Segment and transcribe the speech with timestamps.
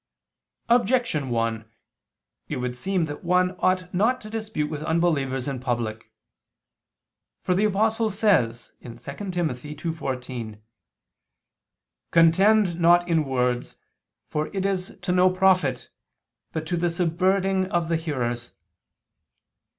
[0.67, 1.69] Objection 1:
[2.47, 6.11] It would seem that one ought not to dispute with unbelievers in public.
[7.43, 9.49] For the Apostle says (2 Tim.
[9.49, 10.59] 2:14):
[12.09, 13.77] "Contend not in words,
[14.27, 15.91] for it is to no profit,
[16.51, 18.55] but to the subverting of the hearers."